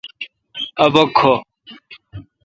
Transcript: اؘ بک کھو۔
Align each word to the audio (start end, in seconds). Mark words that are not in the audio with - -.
اؘ 0.83 0.87
بک 0.93 1.09
کھو۔ 1.17 1.33